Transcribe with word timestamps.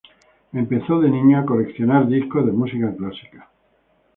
Empezó 0.51 0.99
de 0.99 1.11
niño 1.11 1.37
a 1.37 1.45
coleccionar 1.45 2.07
discos 2.07 2.47
de 2.47 2.51
música 2.51 2.91
clásica. 2.97 3.51